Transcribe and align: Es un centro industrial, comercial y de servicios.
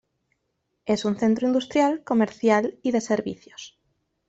Es 0.87 1.05
un 1.05 1.15
centro 1.19 1.45
industrial, 1.45 2.03
comercial 2.03 2.75
y 2.81 2.89
de 2.89 3.01
servicios. 3.01 3.77